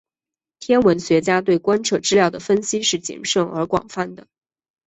[0.59, 4.25] 天文学家对观测资料的分析是谨慎而广泛的。